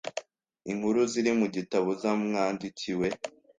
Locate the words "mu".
1.39-1.47